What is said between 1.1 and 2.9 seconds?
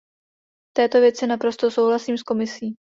naprosto souhlasím s Komisí.